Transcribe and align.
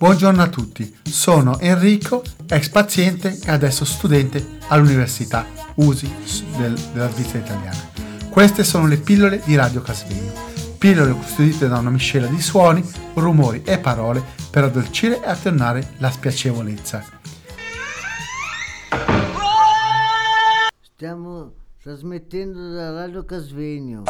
Buongiorno 0.00 0.40
a 0.40 0.48
tutti, 0.48 0.96
sono 1.02 1.58
Enrico, 1.58 2.22
ex 2.48 2.70
paziente 2.70 3.38
e 3.44 3.50
adesso 3.50 3.84
studente 3.84 4.56
all'Università 4.68 5.44
USI 5.74 6.10
del, 6.56 6.72
della 6.94 7.10
Svizzera 7.10 7.44
italiana. 7.44 7.90
Queste 8.30 8.64
sono 8.64 8.86
le 8.86 8.96
pillole 8.96 9.42
di 9.44 9.54
Radio 9.56 9.82
Casvegno, 9.82 10.32
pillole 10.78 11.12
custodite 11.12 11.68
da 11.68 11.76
una 11.76 11.90
miscela 11.90 12.28
di 12.28 12.40
suoni, 12.40 12.82
rumori 13.12 13.62
e 13.62 13.78
parole 13.78 14.24
per 14.50 14.64
addolcire 14.64 15.22
e 15.22 15.28
attenuare 15.28 15.92
la 15.98 16.10
spiacevolezza. 16.10 17.04
Stiamo 20.80 21.52
trasmettendo 21.82 22.72
da 22.72 22.90
Radio 22.90 23.26
Casvegno. 23.26 24.04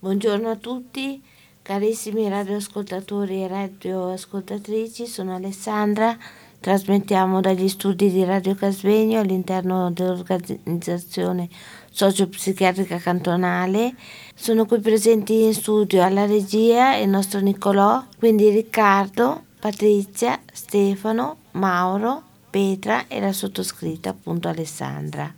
Buongiorno 0.00 0.50
a 0.50 0.56
tutti, 0.56 1.22
carissimi 1.68 2.26
radioascoltatori 2.30 3.42
e 3.42 3.46
radioascoltatrici, 3.46 5.06
sono 5.06 5.34
Alessandra, 5.34 6.16
trasmettiamo 6.60 7.42
dagli 7.42 7.68
studi 7.68 8.10
di 8.10 8.24
Radio 8.24 8.54
Casvegno 8.54 9.20
all'interno 9.20 9.90
dell'organizzazione 9.90 11.46
sociopsichiatrica 11.90 12.96
cantonale. 12.96 13.94
Sono 14.34 14.64
qui 14.64 14.80
presenti 14.80 15.42
in 15.42 15.52
studio 15.52 16.02
alla 16.02 16.24
regia 16.24 16.96
il 16.96 17.10
nostro 17.10 17.40
Nicolò, 17.40 18.02
quindi 18.16 18.48
Riccardo, 18.48 19.44
Patrizia, 19.60 20.40
Stefano, 20.50 21.36
Mauro, 21.50 22.22
Petra 22.48 23.08
e 23.08 23.20
la 23.20 23.34
sottoscritta 23.34 24.08
appunto 24.08 24.48
Alessandra. 24.48 25.30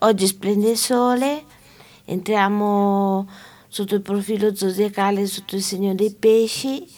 Oggi 0.00 0.26
splende 0.26 0.72
il 0.72 0.76
sole, 0.76 1.42
entriamo 2.04 3.26
sotto 3.74 3.96
il 3.96 4.02
profilo 4.02 4.54
zodiacale 4.54 5.26
sotto 5.26 5.56
il 5.56 5.62
segno 5.62 5.96
dei 5.96 6.14
pesci, 6.14 6.88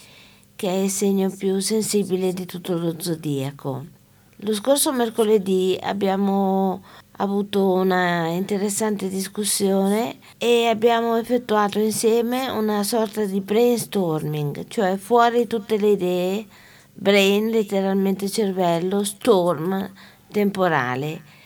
che 0.55 0.69
è 0.69 0.75
il 0.83 0.91
segno 0.91 1.27
più 1.35 1.57
sensibile 1.57 2.33
di 2.33 2.45
tutto 2.45 2.77
lo 2.77 2.93
zodiaco. 2.99 3.83
Lo 4.41 4.53
scorso 4.53 4.93
mercoledì 4.93 5.75
abbiamo 5.81 6.83
avuto 7.13 7.71
una 7.71 8.27
interessante 8.27 9.09
discussione 9.09 10.19
e 10.37 10.67
abbiamo 10.67 11.15
effettuato 11.15 11.79
insieme 11.79 12.47
una 12.49 12.83
sorta 12.83 13.25
di 13.25 13.41
brainstorming, 13.41 14.67
cioè 14.67 14.97
fuori 14.97 15.47
tutte 15.47 15.79
le 15.79 15.89
idee, 15.89 16.45
brain 16.93 17.49
letteralmente 17.49 18.29
cervello, 18.29 19.03
storm 19.03 19.91
temporale 20.31 21.37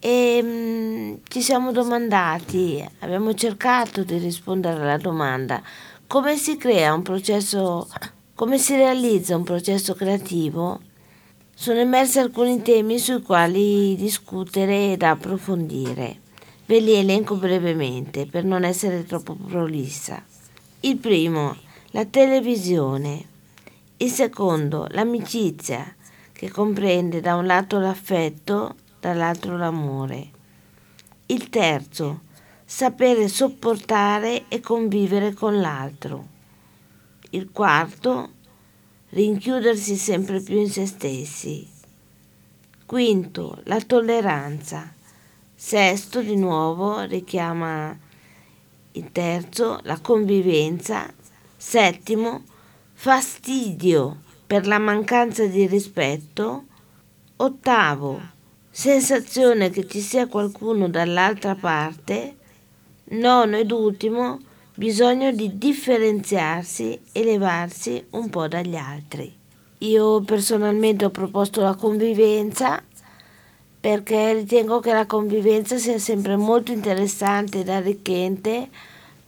e 0.00 0.42
mh, 0.42 0.46
mm, 0.46 1.14
ci 1.28 1.42
siamo 1.42 1.72
domandati, 1.72 2.86
abbiamo 3.00 3.34
cercato 3.34 4.02
di 4.04 4.18
rispondere 4.18 4.80
alla 4.80 4.96
domanda 4.96 5.62
come 6.08 6.38
si 6.38 6.56
crea 6.56 6.94
un 6.94 7.02
processo, 7.02 7.86
come 8.34 8.56
si 8.56 8.74
realizza 8.74 9.36
un 9.36 9.44
processo 9.44 9.92
creativo. 9.92 10.80
Sono 11.54 11.80
emersi 11.80 12.18
alcuni 12.18 12.62
temi 12.62 12.98
sui 12.98 13.20
quali 13.20 13.94
discutere 13.94 14.92
ed 14.92 15.02
approfondire. 15.02 16.20
Ve 16.64 16.80
li 16.80 16.94
elenco 16.94 17.34
brevemente 17.34 18.24
per 18.24 18.44
non 18.44 18.64
essere 18.64 19.04
troppo 19.04 19.34
prolissa. 19.34 20.24
Il 20.80 20.96
primo, 20.96 21.54
la 21.90 22.06
televisione. 22.06 23.26
Il 23.98 24.10
secondo, 24.10 24.86
l'amicizia, 24.92 25.94
che 26.32 26.50
comprende 26.50 27.20
da 27.20 27.34
un 27.34 27.44
lato 27.44 27.78
l'affetto 27.78 28.76
dall'altro 29.00 29.56
l'amore. 29.56 30.30
Il 31.26 31.48
terzo, 31.48 32.22
sapere 32.64 33.28
sopportare 33.28 34.44
e 34.48 34.60
convivere 34.60 35.32
con 35.34 35.60
l'altro. 35.60 36.26
Il 37.30 37.50
quarto, 37.50 38.30
rinchiudersi 39.10 39.96
sempre 39.96 40.40
più 40.40 40.58
in 40.58 40.70
se 40.70 40.86
stessi. 40.86 41.68
Quinto, 42.86 43.60
la 43.64 43.80
tolleranza. 43.80 44.94
Sesto, 45.54 46.22
di 46.22 46.36
nuovo, 46.36 47.00
richiama 47.02 47.96
il 48.92 49.12
terzo, 49.12 49.80
la 49.82 49.98
convivenza. 50.00 51.12
Settimo, 51.56 52.44
fastidio 52.94 54.22
per 54.46 54.66
la 54.66 54.78
mancanza 54.78 55.46
di 55.46 55.66
rispetto. 55.66 56.64
Ottavo, 57.36 58.20
sensazione 58.78 59.70
che 59.70 59.88
ci 59.88 59.98
sia 59.98 60.28
qualcuno 60.28 60.88
dall'altra 60.88 61.56
parte, 61.56 62.36
nono 63.06 63.56
ed 63.56 63.72
ultimo, 63.72 64.38
bisogno 64.72 65.32
di 65.32 65.58
differenziarsi 65.58 66.96
e 67.10 67.24
levarsi 67.24 68.06
un 68.10 68.30
po' 68.30 68.46
dagli 68.46 68.76
altri. 68.76 69.36
Io 69.78 70.20
personalmente 70.20 71.06
ho 71.06 71.10
proposto 71.10 71.60
la 71.60 71.74
convivenza 71.74 72.80
perché 73.80 74.34
ritengo 74.34 74.78
che 74.78 74.92
la 74.92 75.06
convivenza 75.06 75.76
sia 75.76 75.98
sempre 75.98 76.36
molto 76.36 76.70
interessante 76.70 77.58
ed 77.58 77.70
arricchente, 77.70 78.68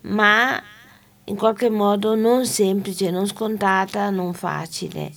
ma 0.03 0.63
in 1.25 1.35
qualche 1.35 1.71
modo 1.71 2.15
non 2.15 2.47
semplice, 2.47 3.11
non 3.11 3.27
scontata, 3.27 4.11
non 4.11 4.33
facile. 4.33 5.11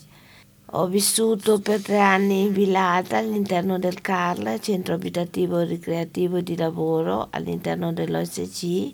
Ho 0.76 0.88
vissuto 0.88 1.60
per 1.60 1.84
tre 1.84 2.00
anni 2.00 2.46
in 2.46 2.52
Villata 2.52 3.20
all'interno 3.20 3.78
del 3.78 4.02
CARL, 4.02 4.60
centro 4.60 4.96
abitativo, 4.96 5.62
ricreativo 5.62 6.38
e 6.38 6.44
di 6.44 6.58
lavoro 6.58 7.28
all'interno 7.30 7.94
dell'OSC. 7.94 8.92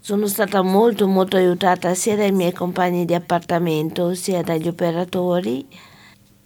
Sono 0.00 0.26
stata 0.26 0.62
molto 0.62 1.06
molto 1.06 1.36
aiutata 1.36 1.92
sia 1.92 2.16
dai 2.16 2.32
miei 2.32 2.52
compagni 2.52 3.04
di 3.04 3.12
appartamento 3.12 4.14
sia 4.14 4.40
dagli 4.40 4.68
operatori 4.68 5.68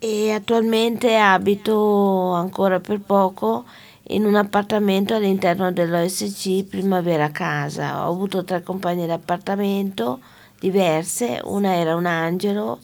e 0.00 0.32
attualmente 0.32 1.16
abito 1.16 2.32
ancora 2.32 2.80
per 2.80 2.98
poco 2.98 3.66
in 4.08 4.24
un 4.24 4.34
appartamento 4.34 5.14
all'interno 5.14 5.70
dell'OSC 5.70 6.64
Primavera 6.64 7.30
Casa. 7.30 8.04
Ho 8.04 8.12
avuto 8.12 8.42
tre 8.42 8.64
compagne 8.64 9.04
di 9.04 9.12
appartamento 9.12 10.18
diverse, 10.58 11.40
una 11.44 11.76
era 11.76 11.94
un 11.94 12.06
angelo 12.06 12.80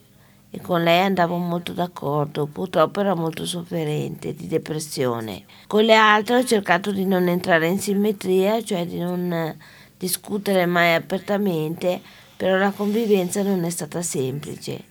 e 0.54 0.60
con 0.60 0.82
lei 0.82 1.00
andavo 1.00 1.38
molto 1.38 1.72
d'accordo, 1.72 2.44
purtroppo 2.44 3.00
era 3.00 3.14
molto 3.14 3.46
sofferente 3.46 4.34
di 4.34 4.46
depressione. 4.46 5.44
Con 5.66 5.82
le 5.82 5.94
altre 5.94 6.36
ho 6.36 6.44
cercato 6.44 6.92
di 6.92 7.06
non 7.06 7.26
entrare 7.26 7.68
in 7.68 7.80
simmetria, 7.80 8.62
cioè 8.62 8.84
di 8.84 8.98
non 8.98 9.56
discutere 9.96 10.66
mai 10.66 10.92
apertamente, 10.92 12.02
però 12.36 12.58
la 12.58 12.70
convivenza 12.70 13.42
non 13.42 13.64
è 13.64 13.70
stata 13.70 14.02
semplice. 14.02 14.84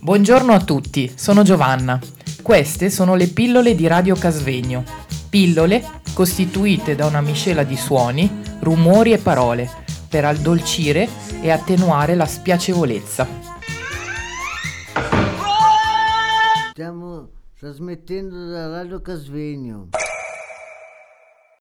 Buongiorno 0.00 0.54
a 0.54 0.60
tutti, 0.64 1.12
sono 1.14 1.42
Giovanna. 1.42 2.00
Queste 2.40 2.88
sono 2.88 3.14
le 3.14 3.26
pillole 3.26 3.74
di 3.74 3.86
Radio 3.86 4.14
Casvegno. 4.14 4.84
Pillole 5.28 5.84
costituite 6.14 6.94
da 6.94 7.04
una 7.04 7.20
miscela 7.20 7.62
di 7.62 7.76
suoni, 7.76 8.40
rumori 8.60 9.12
e 9.12 9.18
parole 9.18 9.88
per 10.10 10.24
addolcire 10.24 11.08
e 11.40 11.52
attenuare 11.52 12.16
la 12.16 12.26
spiacevolezza. 12.26 13.26
Stiamo 16.72 17.28
trasmettendo 17.56 18.48
da 18.50 18.68
Radio 18.68 19.00
Casvegno. 19.00 19.90